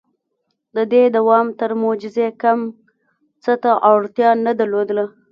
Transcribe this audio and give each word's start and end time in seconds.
•د 0.75 0.77
دې 0.93 1.03
دوام 1.17 1.45
تر 1.59 1.71
معجزې 1.81 2.27
کم 2.41 2.59
څه 3.43 3.53
ته 3.63 3.71
اړتیا 3.93 4.29
نه 4.45 4.51
درلوده. 4.59 5.05